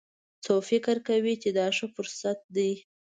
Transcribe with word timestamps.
څوک 0.43 0.61
فکر 0.69 0.95
کوي 1.07 1.33
چې 1.41 1.49
دا 1.57 1.67
ښه 1.77 1.87
فرصت 1.95 2.39
ده 2.55 2.69